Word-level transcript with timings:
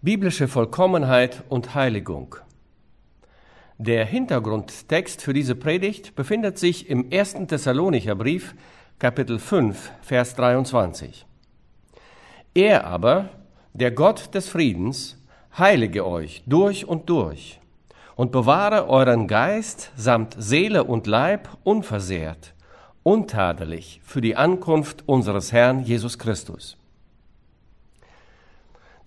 Biblische 0.00 0.46
Vollkommenheit 0.46 1.42
und 1.48 1.74
Heiligung. 1.74 2.36
Der 3.78 4.04
Hintergrundtext 4.04 5.20
für 5.20 5.32
diese 5.32 5.56
Predigt 5.56 6.14
befindet 6.14 6.56
sich 6.56 6.88
im 6.88 7.08
1. 7.12 7.48
Thessalonicher 7.48 8.14
Brief, 8.14 8.54
Kapitel 9.00 9.40
5, 9.40 9.90
Vers 10.02 10.36
23. 10.36 11.26
Er 12.54 12.86
aber, 12.86 13.30
der 13.72 13.90
Gott 13.90 14.32
des 14.36 14.48
Friedens, 14.48 15.20
heilige 15.58 16.06
euch 16.06 16.44
durch 16.46 16.86
und 16.86 17.10
durch 17.10 17.58
und 18.14 18.30
bewahre 18.30 18.88
euren 18.88 19.26
Geist 19.26 19.90
samt 19.96 20.36
Seele 20.38 20.84
und 20.84 21.08
Leib 21.08 21.48
unversehrt, 21.64 22.54
untadelig 23.02 24.00
für 24.04 24.20
die 24.20 24.36
Ankunft 24.36 25.02
unseres 25.08 25.52
Herrn 25.52 25.82
Jesus 25.82 26.20
Christus. 26.20 26.77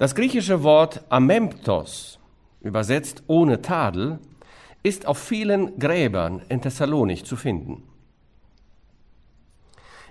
Das 0.02 0.16
griechische 0.16 0.64
Wort 0.64 1.04
amemptos, 1.10 2.18
übersetzt 2.62 3.22
ohne 3.28 3.62
Tadel, 3.62 4.18
ist 4.82 5.06
auf 5.06 5.20
vielen 5.20 5.78
Gräbern 5.78 6.42
in 6.50 6.60
Thessalonich 6.60 7.24
zu 7.24 7.36
finden. 7.36 7.84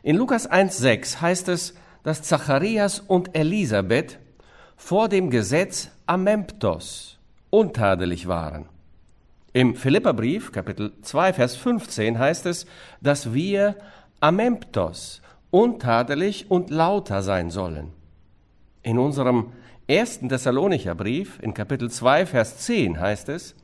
In 0.04 0.14
Lukas 0.14 0.48
1,6 0.48 1.20
heißt 1.20 1.48
es, 1.48 1.74
dass 2.04 2.22
Zacharias 2.22 3.00
und 3.00 3.36
Elisabeth 3.36 4.20
vor 4.76 5.08
dem 5.08 5.28
Gesetz 5.28 5.90
amemptos, 6.06 7.18
untadelig 7.50 8.28
waren. 8.28 8.66
Im 9.52 9.74
Philipperbrief, 9.74 10.52
Kapitel 10.52 10.92
2, 11.02 11.32
Vers 11.32 11.56
15 11.56 12.16
heißt 12.16 12.46
es, 12.46 12.64
dass 13.00 13.34
wir 13.34 13.74
amemptos, 14.20 15.20
untadelig 15.50 16.48
und 16.48 16.70
lauter 16.70 17.24
sein 17.24 17.50
sollen. 17.50 17.92
In 18.84 18.96
unserem 18.96 19.52
ersten 19.90 20.28
Thessalonicher 20.28 20.94
Brief, 20.94 21.40
in 21.42 21.52
Kapitel 21.52 21.90
2, 21.90 22.26
Vers 22.26 22.58
10 22.58 23.00
heißt 23.00 23.28
es, 23.28 23.56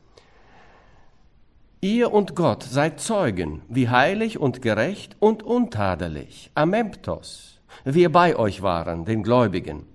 Ihr 1.80 2.12
und 2.12 2.34
Gott 2.34 2.64
seid 2.64 2.98
Zeugen, 2.98 3.62
wie 3.68 3.88
heilig 3.88 4.38
und 4.38 4.60
gerecht 4.60 5.16
und 5.20 5.45
untadelig, 5.45 6.51
Amemptos, 6.56 7.60
wir 7.84 8.10
bei 8.10 8.34
euch 8.34 8.60
waren, 8.60 9.04
den 9.04 9.23
Gläubigen. 9.23 9.86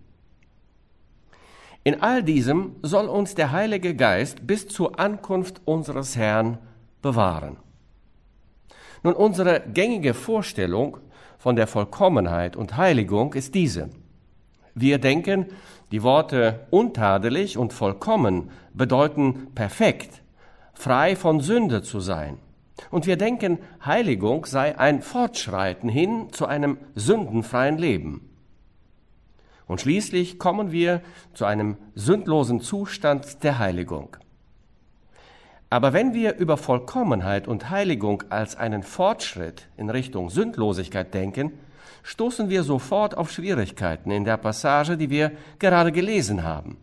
In 1.84 2.02
all 2.02 2.24
diesem 2.24 2.76
soll 2.82 3.08
uns 3.08 3.36
der 3.36 3.52
Heilige 3.52 3.94
Geist 3.94 4.48
bis 4.48 4.70
zur 4.70 5.00
Ankunft 5.00 5.62
unseres 5.66 6.16
Herrn 6.16 6.60
bewahren. 7.02 7.58
Nun, 9.04 9.16
unsere 9.16 9.62
gängige 9.62 10.14
Vorstellung 10.14 10.98
von 11.38 11.58
der 11.58 11.68
Vollkommenheit 11.68 12.56
und 12.56 12.78
Heiligung 12.78 13.34
ist 13.34 13.54
diese. 13.54 13.90
Wir 14.76 15.00
denken, 15.00 15.48
die 15.92 16.04
Worte 16.04 16.68
untadelig 16.70 17.58
und 17.58 17.74
vollkommen 17.74 18.50
bedeuten 18.74 19.48
perfekt, 19.54 20.22
frei 20.74 21.16
von 21.16 21.42
Sünde 21.42 21.84
zu 21.84 22.00
sein. 22.00 22.38
Und 22.90 23.06
wir 23.06 23.18
denken, 23.18 23.60
Heiligung 23.86 24.46
sei 24.46 24.78
ein 24.80 25.02
Fortschreiten 25.02 25.90
hin 25.90 26.30
zu 26.32 26.46
einem 26.46 26.78
sündenfreien 26.96 27.78
Leben. 27.78 28.30
Und 29.68 29.82
schließlich 29.82 30.40
kommen 30.40 30.72
wir 30.72 31.02
zu 31.34 31.46
einem 31.46 31.78
sündlosen 31.96 32.62
Zustand 32.62 33.44
der 33.44 33.60
Heiligung. 33.60 34.18
Aber 35.70 35.94
wenn 35.94 36.14
wir 36.14 36.36
über 36.36 36.58
Vollkommenheit 36.58 37.48
und 37.48 37.70
Heiligung 37.70 38.24
als 38.30 38.58
einen 38.58 38.84
Fortschritt 38.84 39.70
in 39.78 39.90
Richtung 39.90 40.30
Sündlosigkeit 40.30 41.14
denken, 41.14 41.54
stoßen 42.04 42.50
wir 42.50 42.64
sofort 42.64 43.18
auf 43.18 43.32
Schwierigkeiten 43.32 44.12
in 44.12 44.26
der 44.26 44.38
Passage, 44.38 44.98
die 44.98 45.10
wir 45.10 45.32
gerade 45.60 45.92
gelesen 45.92 46.44
haben. 46.44 46.78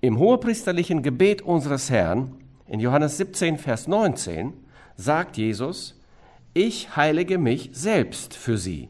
Im 0.00 0.18
hohepriesterlichen 0.18 1.02
Gebet 1.02 1.42
unseres 1.42 1.90
Herrn 1.90 2.34
in 2.66 2.80
Johannes 2.80 3.16
17, 3.16 3.58
Vers 3.58 3.88
19 3.88 4.52
sagt 4.96 5.36
Jesus, 5.36 5.98
ich 6.54 6.96
heilige 6.96 7.38
mich 7.38 7.70
selbst 7.72 8.34
für 8.34 8.58
sie. 8.58 8.88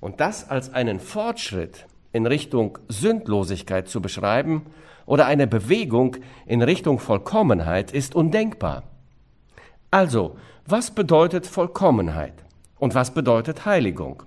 Und 0.00 0.20
das 0.20 0.48
als 0.48 0.72
einen 0.72 1.00
Fortschritt 1.00 1.86
in 2.12 2.26
Richtung 2.26 2.78
Sündlosigkeit 2.88 3.88
zu 3.88 4.00
beschreiben 4.00 4.66
oder 5.06 5.26
eine 5.26 5.46
Bewegung 5.46 6.16
in 6.46 6.62
Richtung 6.62 6.98
Vollkommenheit 6.98 7.92
ist 7.92 8.14
undenkbar. 8.14 8.84
Also, 9.90 10.36
was 10.66 10.90
bedeutet 10.90 11.46
Vollkommenheit? 11.46 12.34
Und 12.82 12.96
was 12.96 13.14
bedeutet 13.14 13.64
Heiligung? 13.64 14.24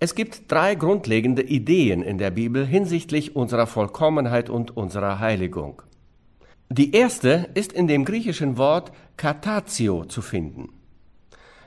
Es 0.00 0.16
gibt 0.16 0.50
drei 0.50 0.74
grundlegende 0.74 1.42
Ideen 1.42 2.02
in 2.02 2.18
der 2.18 2.32
Bibel 2.32 2.66
hinsichtlich 2.66 3.36
unserer 3.36 3.68
Vollkommenheit 3.68 4.50
und 4.50 4.76
unserer 4.76 5.20
Heiligung. 5.20 5.82
Die 6.68 6.96
erste 6.96 7.48
ist 7.54 7.72
in 7.72 7.86
dem 7.86 8.04
griechischen 8.04 8.56
Wort 8.56 8.90
katatio 9.16 10.04
zu 10.06 10.20
finden. 10.20 10.70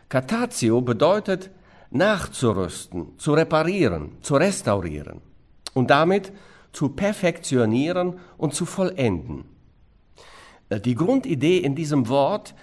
Katatio 0.10 0.82
bedeutet 0.82 1.52
nachzurüsten, 1.90 3.18
zu 3.18 3.34
reparieren, 3.34 4.18
zu 4.20 4.36
restaurieren 4.36 5.22
und 5.74 5.90
damit 5.90 6.34
zu 6.74 6.90
perfektionieren 6.90 8.20
und 8.38 8.54
zu 8.54 8.66
vollenden. 8.66 9.46
Die 10.70 10.96
Grundidee 10.96 11.60
in 11.60 11.76
diesem 11.76 12.10
Wort 12.10 12.54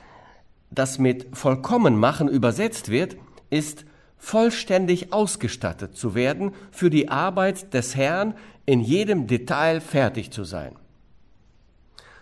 das 0.75 0.99
mit 0.99 1.37
vollkommen 1.37 1.97
machen 1.97 2.29
übersetzt 2.29 2.91
wird, 2.91 3.17
ist 3.51 3.85
vollständig 4.17 5.13
ausgestattet 5.13 5.97
zu 5.97 6.15
werden, 6.15 6.53
für 6.71 6.91
die 6.91 7.09
Arbeit 7.09 7.75
des 7.75 7.97
Herrn 7.97 8.35
in 8.65 8.81
jedem 8.81 9.27
Detail 9.27 9.81
fertig 9.81 10.31
zu 10.31 10.45
sein. 10.45 10.77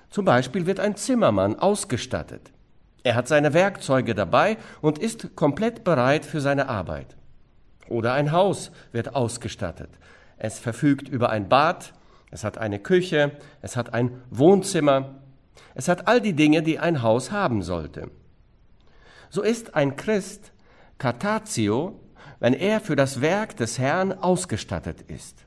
Zum 0.09 0.25
Beispiel 0.25 0.67
wird 0.67 0.81
ein 0.81 0.97
Zimmermann 0.97 1.57
ausgestattet. 1.57 2.53
Er 3.05 3.15
hat 3.15 3.29
seine 3.29 3.55
Werkzeuge 3.55 4.15
dabei 4.15 4.57
und 4.81 4.99
ist 4.99 5.37
komplett 5.37 5.85
bereit 5.85 6.25
für 6.25 6.41
seine 6.41 6.69
Arbeit. 6.69 7.17
Oder 7.89 8.15
ein 8.15 8.33
Haus 8.33 8.73
wird 8.93 9.15
ausgestattet. 9.15 9.91
Es 10.37 10.59
verfügt 10.59 11.09
über 11.09 11.31
ein 11.31 11.49
Bad, 11.49 11.93
es 12.31 12.45
hat 12.45 12.59
eine 12.59 12.79
Küche, 12.79 13.33
es 13.63 13.77
hat 13.77 13.95
ein 13.95 14.23
Wohnzimmer, 14.31 15.17
es 15.75 15.87
hat 15.89 16.09
all 16.09 16.21
die 16.21 16.33
Dinge, 16.33 16.63
die 16.63 16.79
ein 16.79 17.03
Haus 17.03 17.31
haben 17.31 17.63
sollte 17.63 18.11
so 19.31 19.43
ist 19.43 19.75
ein 19.75 19.97
Christ 19.97 20.53
Katatio, 20.99 21.99
wenn 22.41 22.53
er 22.53 22.81
für 22.81 22.97
das 22.97 23.21
Werk 23.21 23.57
des 23.57 23.79
Herrn 23.79 24.13
ausgestattet 24.13 25.03
ist. 25.09 25.47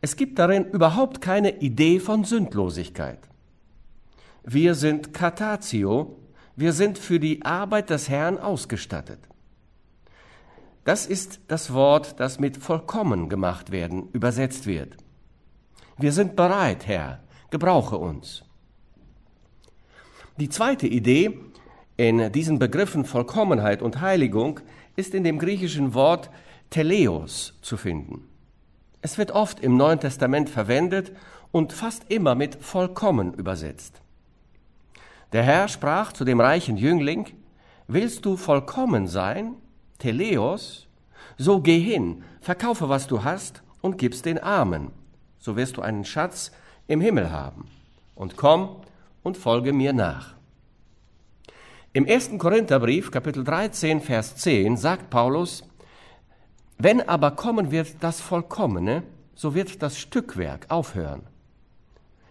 Es 0.00 0.16
gibt 0.16 0.38
darin 0.38 0.64
überhaupt 0.70 1.20
keine 1.20 1.58
Idee 1.58 2.00
von 2.00 2.24
Sündlosigkeit. 2.24 3.18
Wir 4.44 4.74
sind 4.74 5.12
Katatio, 5.12 6.16
wir 6.54 6.72
sind 6.72 6.98
für 6.98 7.18
die 7.18 7.44
Arbeit 7.44 7.90
des 7.90 8.08
Herrn 8.08 8.38
ausgestattet. 8.38 9.18
Das 10.84 11.04
ist 11.04 11.40
das 11.48 11.72
Wort, 11.72 12.20
das 12.20 12.38
mit 12.38 12.56
vollkommen 12.56 13.28
gemacht 13.28 13.72
werden 13.72 14.08
übersetzt 14.12 14.66
wird. 14.66 14.96
Wir 15.98 16.12
sind 16.12 16.36
bereit, 16.36 16.86
Herr, 16.86 17.24
gebrauche 17.50 17.98
uns. 17.98 18.44
Die 20.38 20.48
zweite 20.48 20.86
Idee 20.86 21.40
in 21.96 22.30
diesen 22.32 22.58
Begriffen 22.58 23.04
Vollkommenheit 23.04 23.82
und 23.82 24.00
Heiligung 24.00 24.60
ist 24.96 25.14
in 25.14 25.24
dem 25.24 25.38
griechischen 25.38 25.94
Wort 25.94 26.30
Teleos 26.70 27.54
zu 27.62 27.76
finden. 27.76 28.28
Es 29.02 29.18
wird 29.18 29.30
oft 29.30 29.60
im 29.60 29.76
Neuen 29.76 30.00
Testament 30.00 30.50
verwendet 30.50 31.12
und 31.52 31.72
fast 31.72 32.10
immer 32.10 32.34
mit 32.34 32.56
vollkommen 32.56 33.34
übersetzt. 33.34 34.00
Der 35.32 35.42
Herr 35.42 35.68
sprach 35.68 36.12
zu 36.12 36.24
dem 36.24 36.40
reichen 36.40 36.76
Jüngling, 36.76 37.26
Willst 37.88 38.24
du 38.24 38.36
vollkommen 38.36 39.06
sein, 39.06 39.54
Teleos, 39.98 40.88
so 41.38 41.60
geh 41.60 41.78
hin, 41.78 42.24
verkaufe, 42.40 42.88
was 42.88 43.06
du 43.06 43.22
hast 43.22 43.62
und 43.80 43.96
gib's 43.96 44.22
den 44.22 44.38
Armen, 44.38 44.90
so 45.38 45.56
wirst 45.56 45.76
du 45.76 45.82
einen 45.82 46.04
Schatz 46.04 46.50
im 46.88 47.00
Himmel 47.00 47.30
haben. 47.30 47.68
Und 48.14 48.36
komm 48.36 48.80
und 49.22 49.36
folge 49.36 49.72
mir 49.72 49.92
nach. 49.92 50.35
Im 51.96 52.04
ersten 52.04 52.36
Korintherbrief, 52.36 53.10
Kapitel 53.10 53.42
13, 53.42 54.02
Vers 54.02 54.36
10, 54.36 54.76
sagt 54.76 55.08
Paulus, 55.08 55.64
wenn 56.76 57.00
aber 57.00 57.30
kommen 57.30 57.70
wird 57.70 57.96
das 58.00 58.20
Vollkommene, 58.20 59.02
so 59.34 59.54
wird 59.54 59.82
das 59.82 59.98
Stückwerk 59.98 60.66
aufhören. 60.68 61.22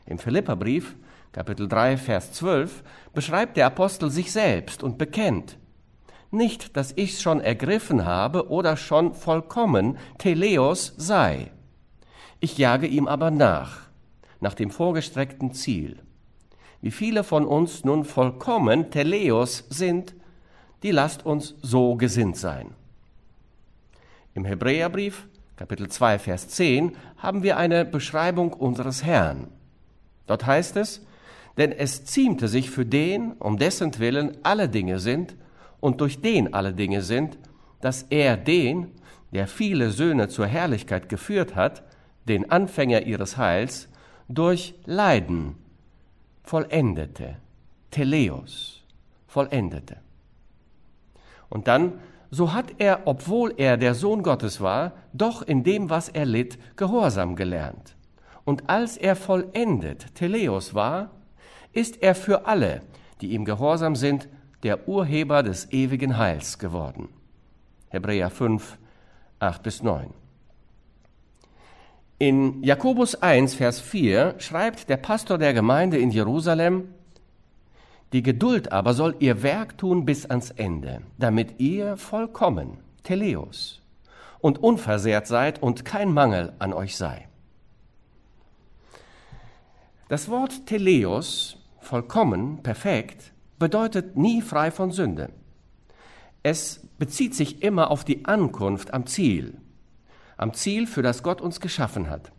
Im 0.06 0.20
Philipperbrief, 0.20 0.96
Kapitel 1.32 1.68
3, 1.68 1.98
Vers 1.98 2.32
12, 2.34 2.84
beschreibt 3.16 3.58
der 3.58 3.66
Apostel 3.66 4.12
sich 4.12 4.32
selbst 4.32 4.84
und 4.84 5.00
bekennt, 5.00 5.58
nicht, 6.30 6.78
dass 6.78 6.94
ich's 6.96 7.24
schon 7.24 7.42
ergriffen 7.42 8.06
habe 8.06 8.50
oder 8.52 8.78
schon 8.78 9.16
vollkommen 9.16 9.98
Teleos 10.20 10.94
sei. 10.98 11.50
Ich 12.40 12.60
jage 12.60 12.86
ihm 12.86 13.08
aber 13.08 13.32
nach, 13.32 13.80
nach 14.42 14.54
dem 14.54 14.70
vorgestreckten 14.70 15.54
Ziel 15.54 16.05
wie 16.82 16.92
viele 16.92 17.24
von 17.24 17.46
uns 17.46 17.84
nun 17.84 18.06
vollkommen 18.06 18.92
Teleos 18.92 19.66
sind, 19.70 20.14
die 20.84 20.92
lasst 20.92 21.26
uns 21.26 21.56
so 21.62 21.96
gesinnt 21.96 22.38
sein. 22.38 22.72
Im 24.34 24.46
Hebräerbrief, 24.46 25.28
Kapitel 25.56 25.90
2, 25.90 26.20
Vers 26.20 26.50
10, 26.50 26.96
haben 27.18 27.42
wir 27.42 27.58
eine 27.58 27.86
Beschreibung 27.86 28.54
unseres 28.54 29.04
Herrn. 29.04 29.48
Dort 30.28 30.46
heißt 30.46 30.76
es, 30.76 31.06
denn 31.58 31.72
es 31.72 32.06
ziemte 32.06 32.48
sich 32.48 32.70
für 32.70 32.86
den, 32.86 33.32
um 33.34 33.58
dessen 33.58 33.98
Willen 33.98 34.38
alle 34.44 34.68
Dinge 34.68 35.00
sind 35.00 35.36
und 35.80 36.02
durch 36.02 36.22
den 36.22 36.54
alle 36.54 36.74
Dinge 36.74 37.02
sind, 37.02 37.38
dass 37.82 38.04
er 38.10 38.36
den, 38.36 38.92
der 39.32 39.48
viele 39.48 39.90
Söhne 39.92 40.28
zur 40.28 40.48
Herrlichkeit 40.48 41.08
geführt 41.08 41.56
hat, 41.56 41.84
den 42.28 42.52
Anfänger 42.52 43.04
ihres 43.04 43.38
Heils, 43.38 43.88
durch 44.28 44.76
Leiden 44.86 45.56
vollendete. 46.46 47.38
Teleos, 47.92 48.84
vollendete. 49.28 49.98
Und 51.50 51.68
dann, 51.68 51.94
so 52.32 52.54
hat 52.54 52.76
er, 52.80 53.02
obwohl 53.06 53.54
er 53.58 53.78
der 53.78 53.94
Sohn 53.94 54.24
Gottes 54.24 54.62
war, 54.62 54.94
doch 55.14 55.42
in 55.42 55.64
dem, 55.64 55.90
was 55.90 56.10
er 56.10 56.26
litt, 56.26 56.58
Gehorsam 56.76 57.36
gelernt. 57.36 57.96
Und 58.44 58.70
als 58.70 58.98
er 58.98 59.16
vollendet, 59.16 60.14
Teleos 60.16 60.74
war, 60.74 61.12
ist 61.74 62.02
er 62.02 62.16
für 62.16 62.46
alle, 62.46 62.82
die 63.22 63.32
ihm 63.32 63.46
gehorsam 63.46 63.96
sind, 63.96 64.30
der 64.64 64.88
Urheber 64.88 65.44
des 65.44 65.72
ewigen 65.72 66.18
Heils 66.18 66.60
geworden. 66.60 67.10
Hebräer 67.90 68.30
5, 68.30 68.78
8 69.40 69.64
bis 69.64 69.84
9. 69.84 70.14
In 72.18 72.64
Jakobus 72.64 73.16
1, 73.16 73.56
Vers 73.56 73.82
4 73.82 74.36
schreibt 74.38 74.88
der 74.88 74.96
Pastor 74.96 75.38
der 75.38 75.54
Gemeinde 75.54 75.98
in 75.98 76.12
Jerusalem, 76.12 76.94
die 78.14 78.24
Geduld 78.24 78.72
aber 78.72 78.94
soll 78.94 79.18
ihr 79.20 79.44
Werk 79.44 79.78
tun 79.78 80.06
bis 80.06 80.26
ans 80.26 80.50
Ende, 80.52 81.02
damit 81.18 81.60
ihr 81.60 81.98
vollkommen, 81.98 82.78
Teleos, 83.04 83.82
und 84.40 84.64
unversehrt 84.64 85.28
seid 85.28 85.62
und 85.62 85.84
kein 85.84 86.14
Mangel 86.14 86.54
an 86.58 86.72
euch 86.72 86.96
sei. 86.96 87.28
Das 90.08 90.30
Wort 90.30 90.68
Teleos, 90.68 91.58
vollkommen, 91.82 92.64
perfekt, 92.64 93.34
bedeutet 93.60 94.16
nie 94.16 94.42
frei 94.42 94.72
von 94.72 94.92
Sünde. 94.92 95.32
Es 96.44 96.88
bezieht 96.98 97.36
sich 97.36 97.62
immer 97.62 97.92
auf 97.92 98.06
die 98.06 98.24
Ankunft 98.24 98.94
am 98.94 99.06
Ziel, 99.06 99.58
am 100.38 100.54
Ziel, 100.54 100.88
für 100.88 101.02
das 101.02 101.24
Gott 101.24 101.42
uns 101.42 101.60
geschaffen 101.60 102.10
hat. 102.10 102.32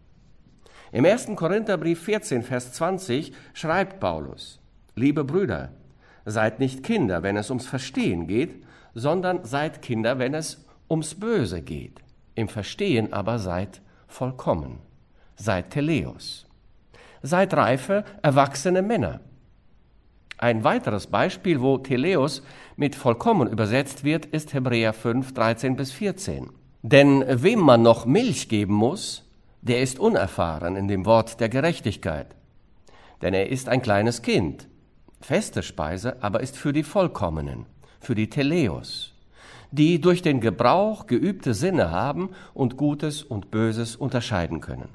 Im 0.92 1.04
1. 1.04 1.28
Korintherbrief 1.34 2.02
14, 2.02 2.42
Vers 2.42 2.72
20 2.72 3.32
schreibt 3.54 4.00
Paulus, 4.00 4.60
Liebe 4.94 5.24
Brüder, 5.24 5.72
seid 6.24 6.58
nicht 6.60 6.82
Kinder, 6.82 7.22
wenn 7.22 7.36
es 7.36 7.50
ums 7.50 7.66
Verstehen 7.66 8.26
geht, 8.26 8.64
sondern 8.94 9.44
seid 9.44 9.82
Kinder, 9.82 10.18
wenn 10.18 10.34
es 10.34 10.64
ums 10.88 11.14
Böse 11.14 11.62
geht. 11.62 12.00
Im 12.34 12.48
Verstehen 12.48 13.12
aber 13.12 13.38
seid 13.38 13.80
vollkommen, 14.08 14.78
seid 15.36 15.70
Teleos, 15.70 16.46
seid 17.22 17.54
reife, 17.54 18.04
erwachsene 18.22 18.82
Männer. 18.82 19.20
Ein 20.38 20.64
weiteres 20.64 21.06
Beispiel, 21.06 21.60
wo 21.62 21.78
Teleos 21.78 22.42
mit 22.76 22.94
vollkommen 22.94 23.48
übersetzt 23.48 24.04
wird, 24.04 24.26
ist 24.26 24.52
Hebräer 24.52 24.92
5, 24.92 25.32
13 25.32 25.76
bis 25.76 25.92
14. 25.92 26.50
Denn 26.88 27.24
wem 27.42 27.58
man 27.58 27.82
noch 27.82 28.06
Milch 28.06 28.48
geben 28.48 28.74
muss, 28.74 29.24
der 29.60 29.80
ist 29.80 29.98
unerfahren 29.98 30.76
in 30.76 30.86
dem 30.86 31.04
Wort 31.04 31.40
der 31.40 31.48
Gerechtigkeit. 31.48 32.36
Denn 33.22 33.34
er 33.34 33.50
ist 33.50 33.68
ein 33.68 33.82
kleines 33.82 34.22
Kind. 34.22 34.68
Feste 35.20 35.64
Speise 35.64 36.22
aber 36.22 36.38
ist 36.42 36.56
für 36.56 36.72
die 36.72 36.84
Vollkommenen, 36.84 37.66
für 37.98 38.14
die 38.14 38.30
Teleos, 38.30 39.14
die 39.72 40.00
durch 40.00 40.22
den 40.22 40.40
Gebrauch 40.40 41.08
geübte 41.08 41.54
Sinne 41.54 41.90
haben 41.90 42.30
und 42.54 42.76
Gutes 42.76 43.24
und 43.24 43.50
Böses 43.50 43.96
unterscheiden 43.96 44.60
können. 44.60 44.90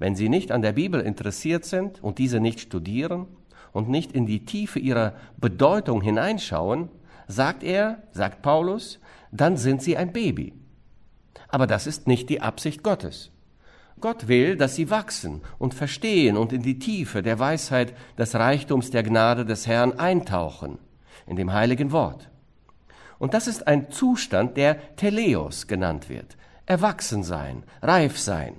Wenn 0.00 0.16
Sie 0.16 0.28
nicht 0.28 0.50
an 0.50 0.62
der 0.62 0.72
Bibel 0.72 1.00
interessiert 1.00 1.64
sind 1.64 2.02
und 2.02 2.18
diese 2.18 2.40
nicht 2.40 2.58
studieren 2.58 3.28
und 3.70 3.88
nicht 3.88 4.10
in 4.10 4.26
die 4.26 4.44
Tiefe 4.46 4.80
ihrer 4.80 5.12
Bedeutung 5.36 6.00
hineinschauen, 6.00 6.88
sagt 7.30 7.62
er, 7.62 8.02
sagt 8.12 8.42
Paulus, 8.42 8.98
dann 9.30 9.56
sind 9.56 9.82
sie 9.82 9.96
ein 9.96 10.12
Baby. 10.12 10.54
Aber 11.48 11.66
das 11.66 11.86
ist 11.86 12.06
nicht 12.06 12.28
die 12.28 12.40
Absicht 12.40 12.82
Gottes. 12.82 13.30
Gott 14.00 14.28
will, 14.28 14.56
dass 14.56 14.76
sie 14.76 14.90
wachsen 14.90 15.42
und 15.58 15.74
verstehen 15.74 16.36
und 16.36 16.52
in 16.52 16.62
die 16.62 16.78
Tiefe 16.78 17.22
der 17.22 17.38
Weisheit 17.38 17.94
des 18.18 18.34
Reichtums 18.34 18.90
der 18.90 19.02
Gnade 19.02 19.44
des 19.44 19.66
Herrn 19.66 19.98
eintauchen, 19.98 20.78
in 21.26 21.36
dem 21.36 21.52
heiligen 21.52 21.92
Wort. 21.92 22.30
Und 23.18 23.34
das 23.34 23.46
ist 23.46 23.66
ein 23.66 23.90
Zustand, 23.90 24.56
der 24.56 24.96
Teleos 24.96 25.66
genannt 25.66 26.08
wird. 26.08 26.38
Erwachsen 26.64 27.22
sein, 27.22 27.64
reif 27.82 28.18
sein. 28.18 28.54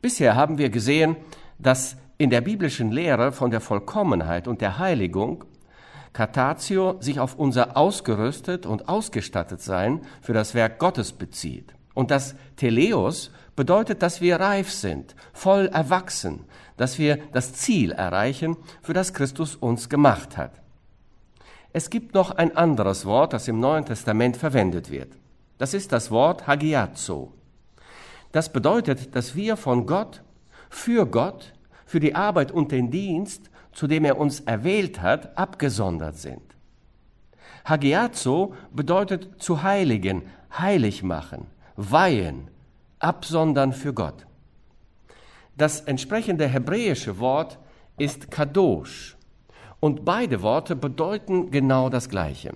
Bisher 0.00 0.36
haben 0.36 0.58
wir 0.58 0.70
gesehen, 0.70 1.16
dass 1.58 1.96
in 2.18 2.30
der 2.30 2.40
biblischen 2.40 2.92
Lehre 2.92 3.32
von 3.32 3.50
der 3.50 3.60
Vollkommenheit 3.60 4.46
und 4.46 4.60
der 4.60 4.78
Heiligung 4.78 5.44
Katatio 6.12 6.96
sich 7.00 7.20
auf 7.20 7.36
unser 7.36 7.76
ausgerüstet 7.76 8.66
und 8.66 8.88
ausgestattet 8.88 9.62
sein 9.62 10.02
für 10.20 10.32
das 10.32 10.54
Werk 10.54 10.78
Gottes 10.78 11.12
bezieht. 11.12 11.74
Und 11.94 12.10
das 12.10 12.34
Teleos 12.56 13.30
bedeutet, 13.56 14.02
dass 14.02 14.20
wir 14.20 14.36
reif 14.36 14.70
sind, 14.70 15.14
voll 15.32 15.66
erwachsen, 15.66 16.44
dass 16.76 16.98
wir 16.98 17.18
das 17.32 17.52
Ziel 17.54 17.92
erreichen, 17.92 18.56
für 18.82 18.94
das 18.94 19.12
Christus 19.12 19.56
uns 19.56 19.88
gemacht 19.88 20.36
hat. 20.36 20.62
Es 21.72 21.88
gibt 21.88 22.14
noch 22.14 22.30
ein 22.32 22.56
anderes 22.56 23.06
Wort, 23.06 23.32
das 23.32 23.48
im 23.48 23.60
Neuen 23.60 23.86
Testament 23.86 24.36
verwendet 24.36 24.90
wird. 24.90 25.12
Das 25.58 25.74
ist 25.74 25.92
das 25.92 26.10
Wort 26.10 26.46
Hagiazo. 26.46 27.32
Das 28.32 28.52
bedeutet, 28.52 29.14
dass 29.14 29.34
wir 29.34 29.56
von 29.56 29.86
Gott, 29.86 30.22
für 30.68 31.06
Gott, 31.06 31.52
für 31.86 32.00
die 32.00 32.14
Arbeit 32.14 32.52
und 32.52 32.72
den 32.72 32.90
Dienst 32.90 33.50
zu 33.72 33.86
dem 33.86 34.04
er 34.04 34.18
uns 34.18 34.40
erwählt 34.40 35.00
hat, 35.00 35.36
abgesondert 35.36 36.16
sind. 36.16 36.42
Hagiazo 37.64 38.54
bedeutet 38.72 39.42
zu 39.42 39.62
heiligen, 39.62 40.22
heilig 40.56 41.02
machen, 41.02 41.46
weihen, 41.76 42.48
absondern 42.98 43.72
für 43.72 43.94
Gott. 43.94 44.26
Das 45.56 45.80
entsprechende 45.80 46.48
hebräische 46.48 47.18
Wort 47.18 47.58
ist 47.98 48.30
Kadosh 48.30 49.16
und 49.80 50.04
beide 50.04 50.42
Worte 50.42 50.76
bedeuten 50.76 51.50
genau 51.50 51.88
das 51.88 52.08
Gleiche. 52.08 52.52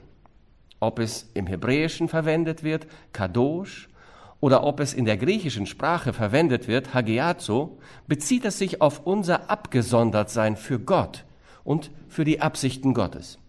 Ob 0.81 0.99
es 0.99 1.31
im 1.35 1.47
Hebräischen 1.47 2.09
verwendet 2.09 2.63
wird, 2.63 2.87
Kadosh, 3.13 3.89
oder 4.47 4.63
ob 4.63 4.79
es 4.79 4.95
in 4.95 5.07
der 5.07 5.17
griechischen 5.17 5.67
Sprache 5.67 6.13
verwendet 6.13 6.69
wird, 6.69 6.95
hagiazo, 6.95 7.81
bezieht 8.07 8.45
es 8.45 8.59
sich 8.59 8.81
auf 8.81 9.05
unser 9.05 9.51
Abgesondertsein 9.51 10.57
für 10.57 10.79
Gott 10.79 11.25
und 11.65 11.91
für 12.09 12.25
die 12.25 12.41
Absichten 12.41 12.95
Gottes. 12.95 13.41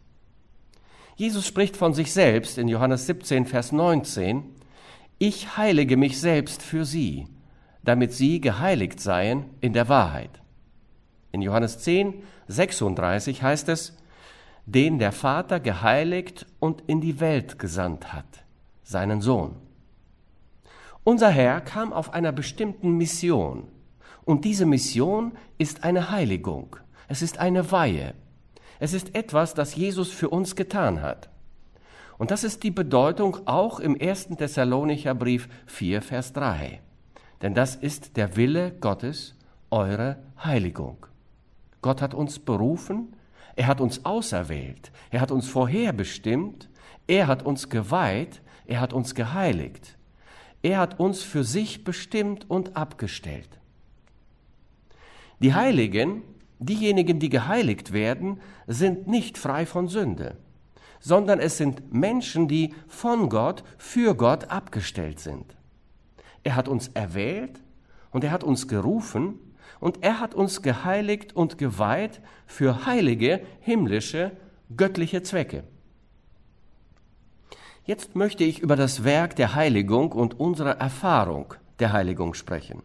Jesus 1.15 1.45
spricht 1.45 1.77
von 1.77 1.93
sich 1.93 2.11
selbst 2.11 2.57
in 2.57 2.67
Johannes 2.67 3.05
17, 3.05 3.45
Vers 3.45 3.71
19, 3.71 4.43
Ich 5.19 5.55
heilige 5.55 5.97
mich 5.97 6.19
selbst 6.19 6.63
für 6.63 6.83
sie, 6.83 7.27
damit 7.83 8.11
sie 8.11 8.41
geheiligt 8.41 8.99
seien 8.99 9.45
in 9.61 9.73
der 9.73 9.89
Wahrheit. 9.89 10.41
In 11.31 11.43
Johannes 11.43 11.77
10, 11.77 12.23
36 12.47 13.43
heißt 13.43 13.69
es, 13.69 13.95
den 14.65 14.97
der 14.97 15.11
Vater 15.11 15.59
geheiligt 15.59 16.47
und 16.59 16.81
in 16.87 17.01
die 17.01 17.19
Welt 17.19 17.59
gesandt 17.59 18.13
hat, 18.13 18.45
seinen 18.81 19.21
Sohn. 19.21 19.66
Unser 21.07 21.29
Herr 21.29 21.61
kam 21.61 21.93
auf 21.93 22.13
einer 22.13 22.33
bestimmten 22.33 22.97
Mission. 22.97 23.69
Und 24.25 24.43
diese 24.43 24.65
Mission 24.65 25.31
ist 25.57 25.85
eine 25.85 26.11
Heiligung. 26.11 26.75
Es 27.07 27.21
ist 27.21 27.37
eine 27.37 27.71
Weihe. 27.71 28.13
Es 28.77 28.91
ist 28.91 29.15
etwas, 29.15 29.53
das 29.53 29.77
Jesus 29.77 30.11
für 30.11 30.27
uns 30.27 30.57
getan 30.57 31.01
hat. 31.01 31.29
Und 32.17 32.29
das 32.29 32.43
ist 32.43 32.61
die 32.63 32.71
Bedeutung 32.71 33.37
auch 33.45 33.79
im 33.79 33.95
ersten 33.95 34.35
Thessalonicher 34.35 35.15
Brief 35.15 35.47
4, 35.67 36.01
Vers 36.01 36.33
3. 36.33 36.81
Denn 37.41 37.53
das 37.53 37.77
ist 37.77 38.17
der 38.17 38.35
Wille 38.35 38.73
Gottes, 38.73 39.33
eure 39.71 40.17
Heiligung. 40.43 41.05
Gott 41.81 42.01
hat 42.01 42.15
uns 42.15 42.37
berufen, 42.37 43.15
er 43.55 43.67
hat 43.67 43.79
uns 43.79 44.03
auserwählt, 44.03 44.91
er 45.09 45.21
hat 45.21 45.31
uns 45.31 45.47
vorherbestimmt, 45.47 46.67
er 47.07 47.27
hat 47.27 47.43
uns 47.43 47.69
geweiht, 47.69 48.41
er 48.65 48.81
hat 48.81 48.91
uns 48.91 49.15
geheiligt. 49.15 49.96
Er 50.61 50.79
hat 50.79 50.99
uns 50.99 51.23
für 51.23 51.43
sich 51.43 51.83
bestimmt 51.83 52.49
und 52.49 52.75
abgestellt. 52.75 53.49
Die 55.39 55.53
Heiligen, 55.53 56.23
diejenigen, 56.59 57.19
die 57.19 57.29
geheiligt 57.29 57.93
werden, 57.93 58.39
sind 58.65 59.07
nicht 59.07 59.37
frei 59.37 59.65
von 59.65 59.87
Sünde, 59.87 60.37
sondern 60.99 61.39
es 61.39 61.57
sind 61.57 61.93
Menschen, 61.93 62.47
die 62.47 62.73
von 62.87 63.29
Gott, 63.29 63.63
für 63.77 64.15
Gott 64.15 64.45
abgestellt 64.45 65.19
sind. 65.19 65.55
Er 66.43 66.55
hat 66.55 66.67
uns 66.67 66.87
erwählt 66.89 67.61
und 68.11 68.23
er 68.23 68.31
hat 68.31 68.43
uns 68.43 68.67
gerufen 68.67 69.39
und 69.79 70.03
er 70.03 70.19
hat 70.19 70.33
uns 70.33 70.61
geheiligt 70.61 71.35
und 71.35 71.57
geweiht 71.57 72.21
für 72.47 72.85
heilige, 72.85 73.41
himmlische, 73.59 74.31
göttliche 74.75 75.21
Zwecke. 75.21 75.63
Jetzt 77.87 78.17
möchte 78.17 78.43
ich 78.43 78.59
über 78.59 78.75
das 78.75 79.05
Werk 79.05 79.37
der 79.37 79.55
Heiligung 79.55 80.11
und 80.11 80.37
unsere 80.37 80.77
Erfahrung 80.77 81.53
der 81.79 81.93
Heiligung 81.93 82.33
sprechen. 82.33 82.83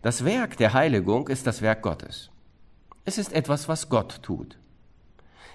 Das 0.00 0.24
Werk 0.24 0.56
der 0.56 0.72
Heiligung 0.72 1.28
ist 1.28 1.46
das 1.46 1.60
Werk 1.60 1.82
Gottes. 1.82 2.30
Es 3.04 3.18
ist 3.18 3.34
etwas, 3.34 3.68
was 3.68 3.90
Gott 3.90 4.22
tut. 4.22 4.58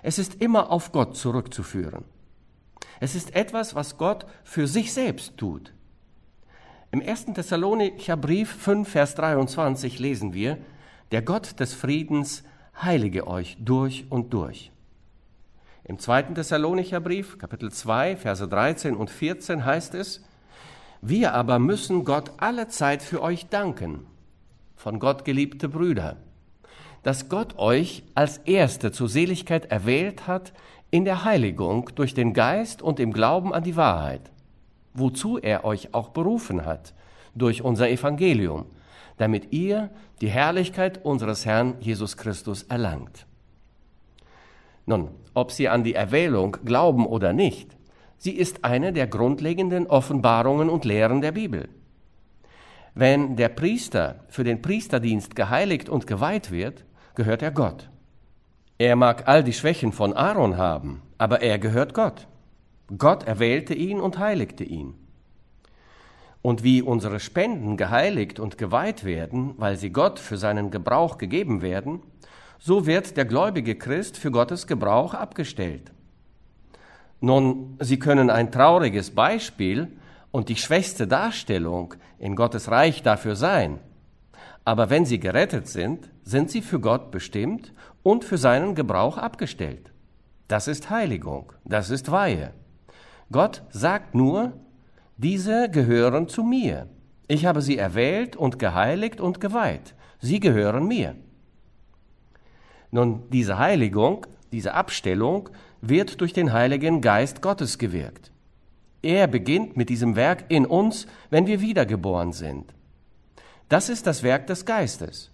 Es 0.04 0.20
ist 0.20 0.36
immer 0.36 0.70
auf 0.72 0.92
Gott 0.92 1.18
zurückzuführen. 1.18 2.06
Es 3.00 3.16
ist 3.16 3.36
etwas, 3.36 3.74
was 3.74 3.98
Gott 3.98 4.28
für 4.44 4.68
sich 4.68 4.94
selbst 4.94 5.36
tut. 5.38 5.74
Im 6.92 7.02
1. 7.02 7.34
Thessalonicher 7.34 8.18
Brief 8.18 8.52
5, 8.52 8.88
Vers 8.88 9.16
23 9.16 9.98
lesen 9.98 10.36
wir, 10.36 10.60
der 11.12 11.24
Gott 11.24 11.60
des 11.60 11.74
Friedens 11.74 12.44
heilige 12.80 13.26
euch 13.26 13.58
durch 13.60 14.06
und 14.12 14.32
durch. 14.32 14.73
Im 15.86 16.00
2. 16.00 16.34
Thessalonicher 16.34 17.02
Brief, 17.02 17.38
Kapitel 17.38 17.70
2, 17.70 18.16
Verse 18.16 18.48
13 18.48 18.96
und 18.96 19.10
14 19.10 19.66
heißt 19.66 19.96
es, 19.96 20.24
wir 21.02 21.34
aber 21.34 21.60
müssen 21.60 22.06
Gott 22.06 22.32
alle 22.38 22.70
Zeit 22.70 23.02
für 23.02 23.22
euch 23.22 23.48
danken, 23.48 24.06
von 24.78 25.00
Gott 25.00 25.26
geliebte 25.26 25.68
Brüder, 25.68 26.16
dass 27.02 27.28
Gott 27.28 27.58
euch 27.58 28.04
als 28.16 28.38
Erste 28.38 28.94
zur 28.94 29.10
Seligkeit 29.10 29.66
erwählt 29.66 30.26
hat 30.26 30.54
in 30.90 31.04
der 31.04 31.26
Heiligung 31.26 31.90
durch 31.96 32.14
den 32.14 32.34
Geist 32.34 32.82
und 32.82 33.02
im 33.02 33.12
Glauben 33.12 33.54
an 33.54 33.66
die 33.66 33.76
Wahrheit, 33.76 34.32
wozu 34.94 35.38
er 35.38 35.66
euch 35.66 35.94
auch 35.94 36.10
berufen 36.10 36.66
hat 36.66 36.94
durch 37.36 37.62
unser 37.62 37.90
Evangelium, 37.90 38.68
damit 39.18 39.52
ihr 39.52 39.90
die 40.22 40.30
Herrlichkeit 40.30 41.04
unseres 41.04 41.46
Herrn 41.46 41.76
Jesus 41.82 42.16
Christus 42.16 42.64
erlangt. 42.64 43.26
Nun, 44.86 45.10
ob 45.34 45.52
Sie 45.52 45.70
an 45.70 45.84
die 45.84 45.96
Erwählung 45.96 46.58
glauben 46.64 47.06
oder 47.06 47.34
nicht, 47.34 47.76
sie 48.24 48.32
ist 48.38 48.64
eine 48.64 48.94
der 48.94 49.08
grundlegenden 49.08 49.88
Offenbarungen 49.88 50.70
und 50.70 50.86
Lehren 50.86 51.22
der 51.22 51.34
Bibel. 51.34 51.68
Wenn 52.96 53.36
der 53.36 53.50
Priester 53.50 54.24
für 54.30 54.46
den 54.46 54.62
Priesterdienst 54.62 55.36
geheiligt 55.36 55.90
und 55.90 56.08
geweiht 56.08 56.50
wird, 56.50 56.86
gehört 57.16 57.42
er 57.42 57.52
Gott. 57.52 57.90
Er 58.78 58.96
mag 58.96 59.28
all 59.28 59.44
die 59.44 59.52
Schwächen 59.52 59.92
von 59.92 60.14
Aaron 60.14 60.58
haben, 60.58 61.02
aber 61.18 61.42
er 61.42 61.60
gehört 61.60 61.94
Gott. 61.94 62.28
Gott 62.98 63.24
erwählte 63.24 63.74
ihn 63.74 64.00
und 64.00 64.20
heiligte 64.20 64.64
ihn. 64.64 64.94
Und 66.42 66.64
wie 66.64 66.82
unsere 66.82 67.20
Spenden 67.20 67.76
geheiligt 67.76 68.40
und 68.40 68.58
geweiht 68.58 69.04
werden, 69.04 69.54
weil 69.58 69.76
sie 69.76 69.92
Gott 69.92 70.20
für 70.20 70.38
seinen 70.38 70.72
Gebrauch 70.72 71.18
gegeben 71.18 71.62
werden, 71.62 72.02
so 72.66 72.86
wird 72.86 73.18
der 73.18 73.26
gläubige 73.26 73.76
Christ 73.76 74.16
für 74.16 74.32
Gottes 74.32 74.68
Gebrauch 74.68 75.14
abgestellt. 75.14 75.92
Nun, 77.20 77.76
Sie 77.82 78.00
können 78.00 78.30
ein 78.30 78.54
trauriges 78.54 79.12
Beispiel 79.12 79.90
und 80.32 80.48
die 80.48 80.56
schwächste 80.56 81.06
Darstellung 81.06 81.96
in 82.20 82.38
Gottes 82.38 82.72
Reich 82.72 83.04
dafür 83.04 83.36
sein. 83.36 83.80
Aber 84.64 84.90
wenn 84.90 85.06
Sie 85.06 85.20
gerettet 85.20 85.68
sind, 85.68 86.10
sind 86.24 86.52
Sie 86.52 86.62
für 86.62 86.80
Gott 86.80 87.12
bestimmt 87.12 87.74
und 88.02 88.24
für 88.24 88.38
seinen 88.38 88.76
Gebrauch 88.76 89.18
abgestellt. 89.18 89.92
Das 90.48 90.70
ist 90.70 90.90
Heiligung, 90.90 91.52
das 91.66 91.90
ist 91.90 92.12
Weihe. 92.12 92.54
Gott 93.30 93.64
sagt 93.72 94.16
nur, 94.16 94.54
diese 95.18 95.70
gehören 95.70 96.30
zu 96.30 96.44
mir. 96.44 96.88
Ich 97.28 97.46
habe 97.46 97.62
sie 97.62 97.78
erwählt 97.78 98.38
und 98.38 98.58
geheiligt 98.58 99.20
und 99.20 99.42
geweiht. 99.42 99.96
Sie 100.22 100.40
gehören 100.40 100.88
mir. 100.88 101.16
Nun, 102.94 103.24
diese 103.32 103.58
Heiligung, 103.58 104.28
diese 104.52 104.76
Abstellung 104.76 105.50
wird 105.82 106.22
durch 106.22 106.32
den 106.32 106.54
Heiligen 106.54 107.02
Geist 107.02 107.42
Gottes 107.42 107.80
gewirkt. 107.80 108.32
Er 109.02 109.26
beginnt 109.26 109.76
mit 109.76 109.90
diesem 109.90 110.16
Werk 110.16 110.46
in 110.50 110.68
uns, 110.68 111.08
wenn 111.32 111.48
wir 111.48 111.60
wiedergeboren 111.60 112.34
sind. 112.34 112.72
Das 113.68 113.90
ist 113.90 114.06
das 114.06 114.22
Werk 114.22 114.46
des 114.46 114.68
Geistes. 114.68 115.32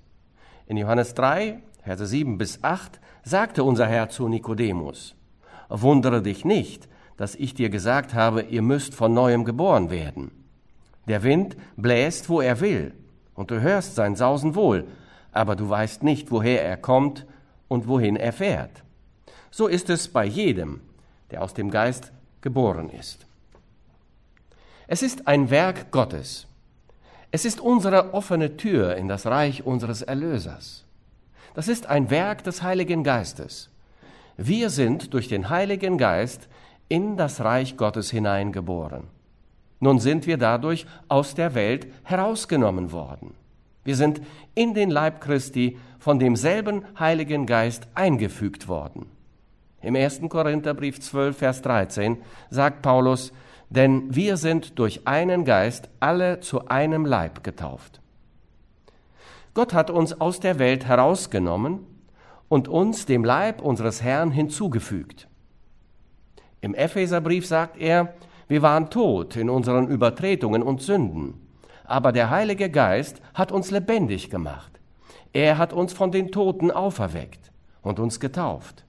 In 0.68 0.78
Johannes 0.78 1.16
3, 1.16 1.60
Verse 1.84 2.06
7 2.06 2.38
bis 2.38 2.64
8 2.64 3.02
sagte 3.24 3.66
unser 3.66 3.88
Herr 3.88 4.08
zu 4.08 4.30
Nikodemus, 4.30 5.16
Wundere 5.68 6.22
dich 6.22 6.46
nicht, 6.46 6.88
dass 7.18 7.36
ich 7.36 7.56
dir 7.56 7.70
gesagt 7.70 8.14
habe, 8.14 8.44
ihr 8.44 8.62
müsst 8.62 8.96
von 8.96 9.14
neuem 9.14 9.44
geboren 9.44 9.90
werden. 9.90 10.32
Der 11.10 11.24
Wind 11.24 11.58
bläst, 11.76 12.30
wo 12.30 12.40
er 12.40 12.62
will, 12.62 12.94
und 13.36 13.52
du 13.52 13.60
hörst 13.60 13.96
sein 13.96 14.16
Sausen 14.16 14.56
wohl, 14.56 14.88
aber 15.34 15.58
du 15.58 15.70
weißt 15.70 16.04
nicht, 16.04 16.32
woher 16.32 16.64
er 16.64 16.78
kommt 16.78 17.26
und 17.70 17.88
wohin 17.88 18.18
er 18.18 18.34
fährt. 18.34 18.84
So 19.50 19.68
ist 19.68 19.90
es 19.90 20.10
bei 20.10 20.26
jedem, 20.26 20.82
der 21.32 21.42
aus 21.42 21.54
dem 21.54 21.72
Geist 21.72 22.12
geboren 22.42 22.90
ist. 22.90 23.26
Es 24.88 25.02
ist 25.02 25.28
ein 25.28 25.50
Werk 25.50 25.92
Gottes. 25.92 26.48
Es 27.32 27.46
ist 27.46 27.62
unsere 27.62 28.14
offene 28.14 28.58
Tür 28.58 28.96
in 28.98 29.08
das 29.08 29.26
Reich 29.26 29.66
unseres 29.66 30.02
Erlösers. 30.02 30.84
Das 31.54 31.68
ist 31.68 31.86
ein 31.86 32.10
Werk 32.10 32.44
des 32.44 32.64
Heiligen 32.64 33.04
Geistes. 33.04 33.70
Wir 34.36 34.70
sind 34.70 35.14
durch 35.14 35.28
den 35.28 35.50
Heiligen 35.50 35.98
Geist 35.98 36.48
in 36.88 37.18
das 37.18 37.42
Reich 37.42 37.78
Gottes 37.78 38.10
hineingeboren. 38.10 39.04
Nun 39.80 40.00
sind 40.00 40.28
wir 40.28 40.38
dadurch 40.38 40.86
aus 41.08 41.36
der 41.36 41.54
Welt 41.54 41.88
herausgenommen 42.04 42.92
worden. 42.92 43.34
Wir 43.84 43.96
sind 43.96 44.22
in 44.56 44.74
den 44.74 44.90
Leib 44.90 45.22
Christi 45.22 45.78
von 46.00 46.18
demselben 46.18 46.86
Heiligen 46.98 47.46
Geist 47.46 47.88
eingefügt 47.94 48.68
worden. 48.68 49.06
Im 49.82 49.96
1. 49.96 50.22
Korintherbrief 50.30 51.00
12, 51.00 51.38
Vers 51.38 51.62
13 51.62 52.18
sagt 52.50 52.82
Paulus, 52.82 53.32
denn 53.70 54.14
wir 54.14 54.38
sind 54.38 54.80
durch 54.80 55.08
einen 55.08 55.46
Geist 55.46 55.90
alle 56.00 56.40
zu 56.40 56.68
einem 56.68 57.06
Leib 57.06 57.44
getauft. 57.44 58.02
Gott 59.54 59.74
hat 59.74 59.90
uns 59.90 60.20
aus 60.20 60.40
der 60.40 60.60
Welt 60.60 60.86
herausgenommen 60.86 61.86
und 62.48 62.68
uns 62.68 63.06
dem 63.06 63.24
Leib 63.24 63.62
unseres 63.62 64.02
Herrn 64.02 64.32
hinzugefügt. 64.32 65.28
Im 66.62 66.74
Epheserbrief 66.74 67.46
sagt 67.46 67.78
er, 67.78 68.14
wir 68.48 68.62
waren 68.62 68.90
tot 68.90 69.36
in 69.36 69.50
unseren 69.50 69.88
Übertretungen 69.88 70.64
und 70.64 70.82
Sünden, 70.82 71.36
aber 71.86 72.12
der 72.12 72.30
Heilige 72.30 72.70
Geist 72.70 73.22
hat 73.34 73.52
uns 73.52 73.72
lebendig 73.72 74.30
gemacht. 74.30 74.79
Er 75.34 75.58
hat 75.58 75.74
uns 75.74 75.94
von 75.94 76.12
den 76.12 76.32
Toten 76.32 76.72
auferweckt 76.72 77.52
und 77.82 78.00
uns 78.00 78.20
getauft. 78.20 78.86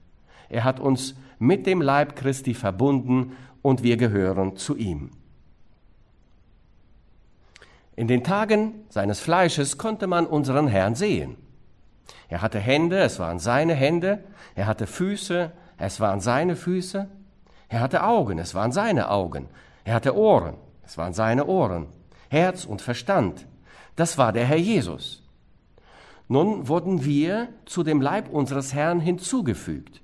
Er 0.49 0.63
hat 0.63 0.79
uns 0.79 1.15
mit 1.39 1.65
dem 1.65 1.81
Leib 1.81 2.15
Christi 2.15 2.53
verbunden 2.53 3.35
und 3.61 3.83
wir 3.83 3.97
gehören 3.97 4.57
zu 4.57 4.75
ihm. 4.75 5.11
In 7.95 8.07
den 8.07 8.23
Tagen 8.23 8.85
seines 8.89 9.19
Fleisches 9.19 9.77
konnte 9.77 10.07
man 10.07 10.25
unseren 10.25 10.67
Herrn 10.67 10.95
sehen. 10.95 11.37
Er 12.29 12.41
hatte 12.41 12.59
Hände, 12.59 12.99
es 12.99 13.19
waren 13.19 13.39
seine 13.39 13.73
Hände, 13.73 14.23
er 14.55 14.65
hatte 14.65 14.87
Füße, 14.87 15.51
es 15.77 15.99
waren 15.99 16.21
seine 16.21 16.55
Füße, 16.55 17.07
er 17.69 17.79
hatte 17.79 18.03
Augen, 18.03 18.39
es 18.39 18.53
waren 18.53 18.71
seine 18.71 19.09
Augen. 19.09 19.47
Er 19.83 19.95
hatte 19.95 20.15
Ohren, 20.15 20.55
es 20.83 20.97
waren 20.97 21.13
seine 21.13 21.45
Ohren. 21.45 21.87
Herz 22.29 22.65
und 22.65 22.81
Verstand, 22.81 23.47
das 23.95 24.17
war 24.17 24.31
der 24.33 24.45
Herr 24.45 24.57
Jesus. 24.57 25.20
Nun 26.31 26.69
wurden 26.69 27.03
wir 27.03 27.49
zu 27.65 27.83
dem 27.83 27.99
Leib 27.99 28.29
unseres 28.29 28.73
Herrn 28.73 29.01
hinzugefügt. 29.01 30.01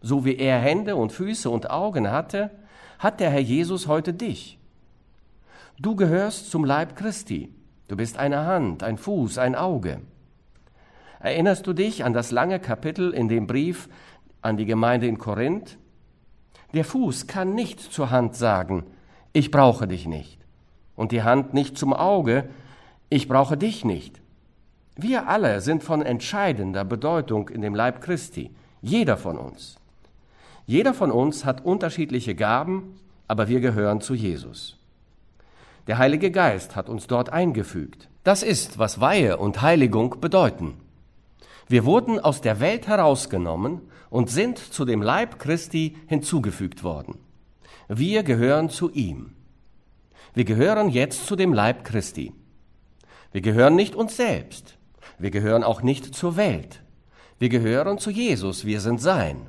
So 0.00 0.24
wie 0.24 0.34
er 0.34 0.58
Hände 0.58 0.96
und 0.96 1.12
Füße 1.12 1.48
und 1.48 1.70
Augen 1.70 2.10
hatte, 2.10 2.50
hat 2.98 3.20
der 3.20 3.30
Herr 3.30 3.38
Jesus 3.38 3.86
heute 3.86 4.12
dich. 4.12 4.58
Du 5.78 5.94
gehörst 5.94 6.50
zum 6.50 6.64
Leib 6.64 6.96
Christi. 6.96 7.54
Du 7.86 7.94
bist 7.94 8.18
eine 8.18 8.44
Hand, 8.44 8.82
ein 8.82 8.98
Fuß, 8.98 9.38
ein 9.38 9.54
Auge. 9.54 10.00
Erinnerst 11.20 11.64
du 11.64 11.74
dich 11.74 12.04
an 12.04 12.12
das 12.12 12.32
lange 12.32 12.58
Kapitel 12.58 13.12
in 13.12 13.28
dem 13.28 13.46
Brief 13.46 13.88
an 14.40 14.56
die 14.56 14.66
Gemeinde 14.66 15.06
in 15.06 15.18
Korinth? 15.18 15.78
Der 16.74 16.84
Fuß 16.84 17.28
kann 17.28 17.54
nicht 17.54 17.78
zur 17.78 18.10
Hand 18.10 18.34
sagen, 18.34 18.82
ich 19.32 19.52
brauche 19.52 19.86
dich 19.86 20.08
nicht. 20.08 20.40
Und 20.96 21.12
die 21.12 21.22
Hand 21.22 21.54
nicht 21.54 21.78
zum 21.78 21.92
Auge, 21.92 22.48
ich 23.10 23.28
brauche 23.28 23.56
dich 23.56 23.84
nicht. 23.84 24.21
Wir 24.96 25.26
alle 25.28 25.60
sind 25.60 25.82
von 25.82 26.02
entscheidender 26.02 26.84
Bedeutung 26.84 27.48
in 27.48 27.62
dem 27.62 27.74
Leib 27.74 28.02
Christi, 28.02 28.50
jeder 28.82 29.16
von 29.16 29.38
uns. 29.38 29.78
Jeder 30.66 30.92
von 30.92 31.10
uns 31.10 31.44
hat 31.44 31.64
unterschiedliche 31.64 32.34
Gaben, 32.34 32.94
aber 33.26 33.48
wir 33.48 33.60
gehören 33.60 34.00
zu 34.00 34.14
Jesus. 34.14 34.78
Der 35.86 35.98
Heilige 35.98 36.30
Geist 36.30 36.76
hat 36.76 36.88
uns 36.88 37.06
dort 37.06 37.30
eingefügt. 37.30 38.08
Das 38.22 38.42
ist, 38.42 38.78
was 38.78 39.00
Weihe 39.00 39.38
und 39.38 39.62
Heiligung 39.62 40.20
bedeuten. 40.20 40.74
Wir 41.68 41.84
wurden 41.84 42.20
aus 42.20 42.40
der 42.40 42.60
Welt 42.60 42.86
herausgenommen 42.86 43.80
und 44.10 44.30
sind 44.30 44.58
zu 44.58 44.84
dem 44.84 45.00
Leib 45.00 45.38
Christi 45.38 45.96
hinzugefügt 46.06 46.84
worden. 46.84 47.18
Wir 47.88 48.22
gehören 48.22 48.68
zu 48.68 48.90
ihm. 48.90 49.32
Wir 50.34 50.44
gehören 50.44 50.88
jetzt 50.88 51.26
zu 51.26 51.34
dem 51.34 51.52
Leib 51.52 51.84
Christi. 51.84 52.32
Wir 53.32 53.40
gehören 53.40 53.74
nicht 53.74 53.94
uns 53.94 54.16
selbst. 54.16 54.76
Wir 55.18 55.30
gehören 55.30 55.64
auch 55.64 55.82
nicht 55.82 56.14
zur 56.14 56.36
Welt. 56.36 56.82
Wir 57.38 57.48
gehören 57.48 57.98
zu 57.98 58.10
Jesus. 58.10 58.64
Wir 58.64 58.80
sind 58.80 59.00
sein. 59.00 59.48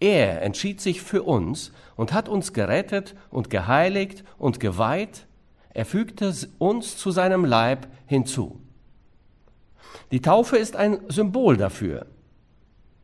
Er 0.00 0.42
entschied 0.42 0.80
sich 0.80 1.00
für 1.02 1.22
uns 1.22 1.72
und 1.96 2.12
hat 2.12 2.28
uns 2.28 2.52
gerettet 2.52 3.14
und 3.30 3.48
geheiligt 3.48 4.24
und 4.38 4.60
geweiht. 4.60 5.26
Er 5.72 5.86
fügte 5.86 6.32
uns 6.58 6.96
zu 6.96 7.10
seinem 7.10 7.44
Leib 7.44 7.86
hinzu. 8.06 8.60
Die 10.10 10.20
Taufe 10.20 10.56
ist 10.56 10.76
ein 10.76 11.00
Symbol 11.08 11.56
dafür. 11.56 12.06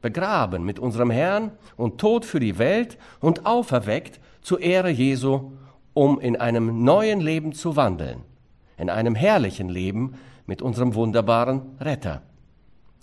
Begraben 0.02 0.64
mit 0.64 0.78
unserem 0.78 1.10
Herrn 1.10 1.52
und 1.76 1.98
tot 1.98 2.24
für 2.24 2.40
die 2.40 2.58
Welt 2.58 2.98
und 3.20 3.46
auferweckt 3.46 4.20
zur 4.42 4.60
Ehre 4.60 4.90
Jesu, 4.90 5.52
um 5.94 6.20
in 6.20 6.36
einem 6.36 6.84
neuen 6.84 7.20
Leben 7.20 7.52
zu 7.52 7.76
wandeln, 7.76 8.22
in 8.76 8.90
einem 8.90 9.14
herrlichen 9.14 9.68
Leben 9.68 10.14
mit 10.46 10.62
unserem 10.62 10.94
wunderbaren 10.94 11.62
Retter. 11.80 12.22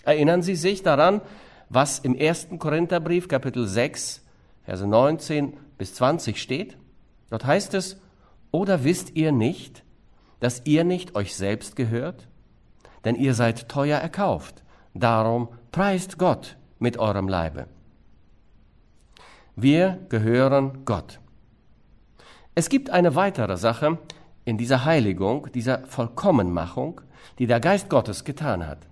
Erinnern 0.02 0.42
Sie 0.42 0.56
sich 0.56 0.82
daran, 0.82 1.20
was 1.68 1.98
im 1.98 2.14
ersten 2.14 2.58
Korintherbrief 2.58 3.28
Kapitel 3.28 3.66
6, 3.66 4.24
Verse 4.64 4.86
19 4.86 5.56
bis 5.78 5.94
20 5.94 6.40
steht? 6.40 6.76
Dort 7.30 7.44
heißt 7.44 7.74
es, 7.74 8.00
oder 8.50 8.84
wisst 8.84 9.16
ihr 9.16 9.32
nicht, 9.32 9.84
dass 10.40 10.62
ihr 10.64 10.84
nicht 10.84 11.14
euch 11.14 11.36
selbst 11.36 11.76
gehört? 11.76 12.28
Denn 13.04 13.14
ihr 13.14 13.34
seid 13.34 13.68
teuer 13.68 13.98
erkauft. 13.98 14.62
Darum 14.94 15.48
preist 15.70 16.18
Gott 16.18 16.56
mit 16.78 16.98
eurem 16.98 17.28
Leibe. 17.28 17.66
Wir 19.54 19.98
gehören 20.08 20.84
Gott. 20.84 21.20
Es 22.54 22.68
gibt 22.68 22.90
eine 22.90 23.14
weitere 23.14 23.56
Sache 23.56 23.98
in 24.50 24.58
dieser 24.58 24.84
Heiligung, 24.84 25.46
dieser 25.54 25.86
Vollkommenmachung, 25.86 27.00
die 27.38 27.46
der 27.46 27.60
Geist 27.60 27.88
Gottes 27.88 28.24
getan 28.24 28.66
hat. 28.66 28.88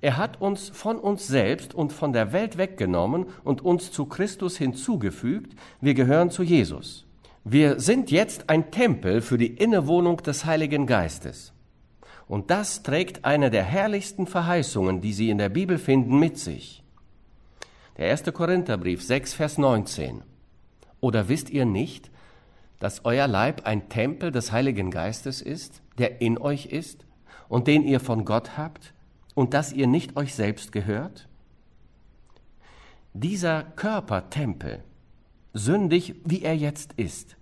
Er 0.00 0.16
hat 0.16 0.40
uns 0.40 0.70
von 0.70 0.98
uns 0.98 1.26
selbst 1.26 1.74
und 1.74 1.92
von 1.92 2.14
der 2.14 2.32
Welt 2.32 2.56
weggenommen 2.56 3.26
und 3.44 3.62
uns 3.62 3.92
zu 3.92 4.06
Christus 4.06 4.56
hinzugefügt. 4.56 5.54
Wir 5.82 5.92
gehören 5.92 6.30
zu 6.30 6.42
Jesus. 6.42 7.04
Wir 7.44 7.78
sind 7.78 8.10
jetzt 8.10 8.48
ein 8.48 8.70
Tempel 8.70 9.20
für 9.20 9.36
die 9.36 9.48
Innewohnung 9.48 10.16
des 10.22 10.46
Heiligen 10.46 10.86
Geistes. 10.86 11.52
Und 12.26 12.50
das 12.50 12.82
trägt 12.82 13.26
eine 13.26 13.50
der 13.50 13.64
herrlichsten 13.64 14.26
Verheißungen, 14.26 15.02
die 15.02 15.12
Sie 15.12 15.28
in 15.28 15.36
der 15.36 15.50
Bibel 15.50 15.76
finden, 15.76 16.18
mit 16.18 16.38
sich. 16.38 16.82
Der 17.98 18.10
1. 18.10 18.32
Korintherbrief 18.32 19.02
6, 19.02 19.34
Vers 19.34 19.58
19. 19.58 20.22
Oder 21.00 21.28
wisst 21.28 21.50
ihr 21.50 21.66
nicht, 21.66 22.09
dass 22.80 23.04
euer 23.04 23.28
Leib 23.28 23.66
ein 23.66 23.88
Tempel 23.88 24.32
des 24.32 24.50
Heiligen 24.50 24.90
Geistes 24.90 25.40
ist, 25.40 25.82
der 25.98 26.20
in 26.20 26.38
euch 26.38 26.66
ist 26.66 27.04
und 27.48 27.68
den 27.68 27.84
ihr 27.84 28.00
von 28.00 28.24
Gott 28.24 28.56
habt 28.58 28.92
und 29.34 29.54
dass 29.54 29.72
ihr 29.72 29.86
nicht 29.86 30.16
euch 30.16 30.34
selbst 30.34 30.72
gehört? 30.72 31.28
Dieser 33.12 33.62
Körpertempel, 33.62 34.82
sündig 35.52 36.14
wie 36.24 36.42
er 36.42 36.56
jetzt 36.56 36.94
ist, 36.94 37.36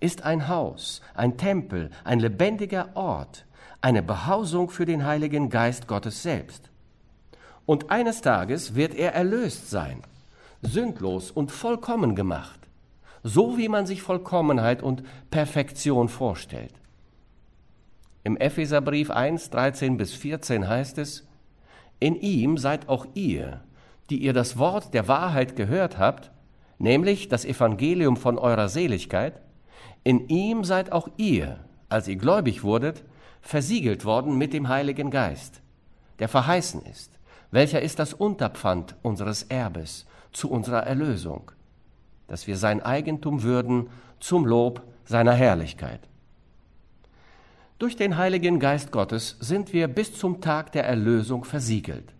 ist 0.00 0.22
ein 0.22 0.48
Haus, 0.48 1.00
ein 1.14 1.36
Tempel, 1.38 1.90
ein 2.04 2.20
lebendiger 2.20 2.94
Ort, 2.94 3.46
eine 3.80 4.02
Behausung 4.02 4.70
für 4.70 4.84
den 4.84 5.04
Heiligen 5.04 5.50
Geist 5.50 5.88
Gottes 5.88 6.22
selbst. 6.22 6.70
Und 7.66 7.90
eines 7.90 8.20
Tages 8.20 8.74
wird 8.74 8.94
er 8.94 9.14
erlöst 9.14 9.70
sein, 9.70 10.02
sündlos 10.60 11.30
und 11.30 11.50
vollkommen 11.50 12.14
gemacht, 12.14 12.60
so 13.24 13.56
wie 13.56 13.68
man 13.68 13.86
sich 13.86 14.02
Vollkommenheit 14.02 14.82
und 14.82 15.02
Perfektion 15.30 16.08
vorstellt. 16.08 16.74
Im 18.22 18.36
Epheserbrief 18.36 19.10
1, 19.10 19.50
13 19.50 19.96
bis 19.96 20.12
14 20.12 20.68
heißt 20.68 20.98
es, 20.98 21.26
in 22.00 22.16
ihm 22.16 22.58
seid 22.58 22.88
auch 22.88 23.06
ihr, 23.14 23.62
die 24.10 24.18
ihr 24.18 24.34
das 24.34 24.58
Wort 24.58 24.92
der 24.92 25.08
Wahrheit 25.08 25.56
gehört 25.56 25.98
habt, 25.98 26.30
nämlich 26.78 27.28
das 27.28 27.46
Evangelium 27.46 28.18
von 28.18 28.38
eurer 28.38 28.68
Seligkeit, 28.68 29.40
in 30.04 30.28
ihm 30.28 30.62
seid 30.62 30.92
auch 30.92 31.08
ihr, 31.16 31.60
als 31.88 32.08
ihr 32.08 32.16
gläubig 32.16 32.62
wurdet, 32.62 33.04
versiegelt 33.40 34.04
worden 34.04 34.36
mit 34.36 34.52
dem 34.52 34.68
Heiligen 34.68 35.10
Geist, 35.10 35.62
der 36.18 36.28
verheißen 36.28 36.82
ist, 36.82 37.18
welcher 37.50 37.80
ist 37.80 37.98
das 37.98 38.12
Unterpfand 38.12 38.96
unseres 39.00 39.44
Erbes 39.44 40.04
zu 40.32 40.50
unserer 40.50 40.82
Erlösung, 40.82 41.52
dass 42.26 42.46
wir 42.46 42.56
sein 42.56 42.82
Eigentum 42.82 43.42
würden 43.42 43.88
zum 44.20 44.46
Lob 44.46 44.82
seiner 45.04 45.32
Herrlichkeit. 45.32 46.00
Durch 47.78 47.96
den 47.96 48.16
Heiligen 48.16 48.60
Geist 48.60 48.92
Gottes 48.92 49.36
sind 49.40 49.72
wir 49.72 49.88
bis 49.88 50.14
zum 50.14 50.40
Tag 50.40 50.72
der 50.72 50.84
Erlösung 50.84 51.44
versiegelt. 51.44 52.14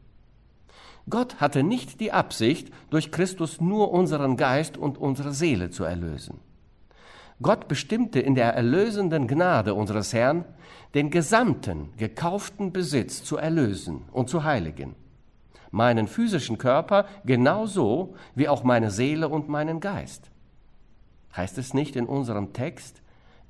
Gott 1.09 1.41
hatte 1.41 1.63
nicht 1.63 2.01
die 2.01 2.13
Absicht, 2.13 2.73
durch 2.91 3.13
Christus 3.13 3.61
nur 3.61 3.93
unseren 3.93 4.37
Geist 4.37 4.77
und 4.77 4.99
unsere 4.99 5.33
Seele 5.33 5.71
zu 5.71 5.85
erlösen. 5.85 6.41
Gott 7.43 7.69
bestimmte 7.69 8.21
in 8.21 8.35
der 8.35 8.55
erlösenden 8.55 9.27
Gnade 9.27 9.75
unseres 9.75 10.13
Herrn, 10.13 10.45
den 10.95 11.11
gesamten 11.11 11.91
gekauften 11.97 12.73
Besitz 12.73 13.23
zu 13.25 13.37
erlösen 13.37 14.03
und 14.13 14.31
zu 14.31 14.45
heiligen. 14.45 14.95
Meinen 15.75 16.07
physischen 16.07 16.57
Körper 16.57 17.05
genauso 17.25 18.15
wie 18.37 18.49
auch 18.49 18.63
meine 18.63 18.93
Seele 18.93 19.29
und 19.29 19.49
meinen 19.49 19.81
Geist. 19.81 20.31
Heißt 21.37 21.59
es 21.59 21.75
nicht 21.75 21.97
in 21.97 22.07
unserem 22.07 22.53
Text, 22.53 23.03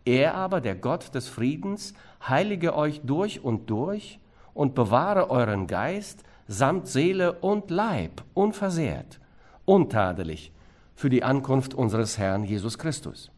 er 0.06 0.34
aber, 0.34 0.62
der 0.62 0.74
Gott 0.74 1.14
des 1.14 1.28
Friedens, 1.28 1.92
heilige 2.26 2.74
euch 2.74 3.02
durch 3.04 3.44
und 3.44 3.68
durch 3.68 4.20
und 4.54 4.74
bewahre 4.74 5.28
euren 5.28 5.66
Geist 5.66 6.24
samt 6.48 6.88
Seele 6.88 7.34
und 7.40 7.70
Leib 7.70 8.22
unversehrt, 8.32 9.20
untadelig 9.66 10.50
für 10.94 11.10
die 11.10 11.24
Ankunft 11.24 11.74
unseres 11.74 12.16
Herrn 12.16 12.44
Jesus 12.44 12.78
Christus. 12.78 13.30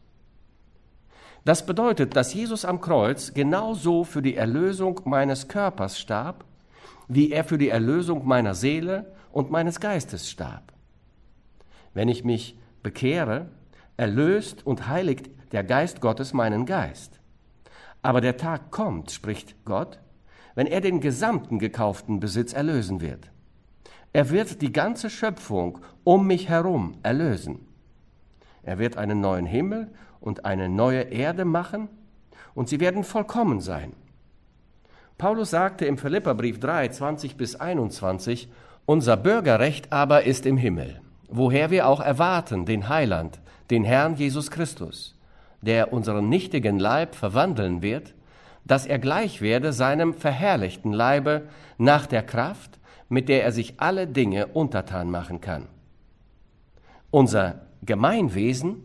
Das 1.43 1.65
bedeutet, 1.65 2.15
dass 2.15 2.33
Jesus 2.33 2.63
am 2.63 2.79
Kreuz 2.79 3.33
genauso 3.33 4.05
für 4.05 4.21
die 4.21 4.35
Erlösung 4.35 5.01
meines 5.03 5.49
Körpers 5.49 5.99
starb, 5.99 6.45
wie 7.07 7.31
er 7.31 7.43
für 7.43 7.57
die 7.57 7.69
Erlösung 7.69 8.27
meiner 8.27 8.55
Seele 8.55 9.13
und 9.31 9.51
meines 9.51 9.79
Geistes 9.79 10.29
starb. 10.29 10.73
Wenn 11.93 12.09
ich 12.09 12.23
mich 12.23 12.57
bekehre, 12.83 13.49
erlöst 13.97 14.65
und 14.65 14.87
heiligt 14.87 15.29
der 15.51 15.63
Geist 15.63 16.01
Gottes 16.01 16.33
meinen 16.33 16.65
Geist. 16.65 17.19
Aber 18.01 18.21
der 18.21 18.37
Tag 18.37 18.71
kommt, 18.71 19.11
spricht 19.11 19.55
Gott, 19.65 19.99
wenn 20.55 20.67
er 20.67 20.81
den 20.81 21.01
gesamten 21.01 21.59
gekauften 21.59 22.19
Besitz 22.19 22.53
erlösen 22.53 23.01
wird. 23.01 23.31
Er 24.13 24.29
wird 24.29 24.61
die 24.61 24.71
ganze 24.71 25.09
Schöpfung 25.09 25.79
um 26.03 26.27
mich 26.27 26.49
herum 26.49 26.97
erlösen. 27.03 27.67
Er 28.63 28.79
wird 28.79 28.97
einen 28.97 29.21
neuen 29.21 29.45
Himmel 29.45 29.91
und 30.19 30.45
eine 30.45 30.69
neue 30.69 31.01
Erde 31.01 31.45
machen 31.45 31.89
und 32.55 32.69
sie 32.69 32.79
werden 32.79 33.03
vollkommen 33.03 33.61
sein. 33.61 33.93
Paulus 35.17 35.49
sagte 35.49 35.85
im 35.85 35.97
Philipperbrief 35.97 36.59
3, 36.59 36.89
20 36.89 37.37
bis 37.37 37.55
21, 37.55 38.49
unser 38.85 39.17
Bürgerrecht 39.17 39.91
aber 39.91 40.23
ist 40.23 40.45
im 40.45 40.57
Himmel, 40.57 41.01
woher 41.29 41.71
wir 41.71 41.87
auch 41.87 41.99
erwarten 41.99 42.65
den 42.65 42.87
Heiland, 42.89 43.39
den 43.69 43.83
Herrn 43.83 44.15
Jesus 44.15 44.51
Christus 44.51 45.17
der 45.61 45.93
unseren 45.93 46.29
nichtigen 46.29 46.79
Leib 46.79 47.15
verwandeln 47.15 47.81
wird, 47.81 48.13
dass 48.65 48.85
er 48.85 48.99
gleich 48.99 49.41
werde 49.41 49.73
seinem 49.73 50.13
verherrlichten 50.13 50.91
Leibe 50.91 51.43
nach 51.77 52.05
der 52.05 52.23
Kraft, 52.23 52.79
mit 53.09 53.29
der 53.29 53.43
er 53.43 53.51
sich 53.51 53.75
alle 53.77 54.07
Dinge 54.07 54.47
untertan 54.47 55.09
machen 55.09 55.41
kann. 55.41 55.67
Unser 57.09 57.61
Gemeinwesen, 57.83 58.83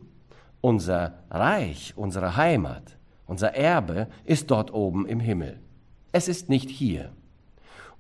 unser 0.60 1.14
Reich, 1.30 1.94
unsere 1.96 2.36
Heimat, 2.36 2.96
unser 3.26 3.54
Erbe 3.54 4.06
ist 4.24 4.50
dort 4.50 4.72
oben 4.72 5.06
im 5.06 5.18
Himmel. 5.18 5.58
Es 6.12 6.28
ist 6.28 6.48
nicht 6.48 6.70
hier. 6.70 7.10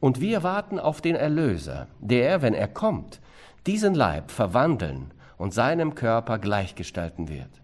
Und 0.00 0.20
wir 0.20 0.42
warten 0.42 0.78
auf 0.78 1.00
den 1.00 1.16
Erlöser, 1.16 1.88
der, 2.00 2.42
wenn 2.42 2.54
er 2.54 2.68
kommt, 2.68 3.20
diesen 3.66 3.94
Leib 3.94 4.30
verwandeln 4.30 5.12
und 5.36 5.54
seinem 5.54 5.94
Körper 5.94 6.38
gleichgestalten 6.38 7.28
wird 7.28 7.62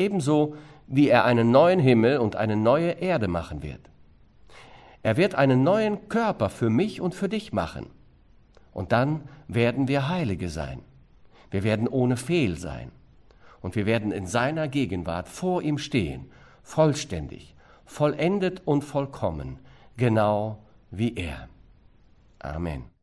ebenso 0.00 0.56
wie 0.86 1.08
er 1.08 1.24
einen 1.24 1.52
neuen 1.52 1.78
Himmel 1.78 2.18
und 2.18 2.34
eine 2.34 2.56
neue 2.56 2.90
Erde 2.92 3.28
machen 3.28 3.62
wird. 3.62 3.80
Er 5.02 5.16
wird 5.16 5.34
einen 5.34 5.62
neuen 5.62 6.08
Körper 6.08 6.50
für 6.50 6.68
mich 6.68 7.00
und 7.00 7.14
für 7.14 7.28
dich 7.28 7.52
machen. 7.52 7.86
Und 8.72 8.92
dann 8.92 9.22
werden 9.46 9.88
wir 9.88 10.08
Heilige 10.08 10.48
sein. 10.48 10.80
Wir 11.50 11.62
werden 11.62 11.86
ohne 11.86 12.16
Fehl 12.16 12.56
sein. 12.56 12.90
Und 13.60 13.76
wir 13.76 13.86
werden 13.86 14.10
in 14.10 14.26
seiner 14.26 14.68
Gegenwart 14.68 15.28
vor 15.28 15.62
ihm 15.62 15.78
stehen, 15.78 16.30
vollständig, 16.62 17.54
vollendet 17.84 18.62
und 18.64 18.82
vollkommen, 18.82 19.58
genau 20.00 20.58
wie 20.90 21.14
er. 21.14 21.48
Amen. 22.40 22.99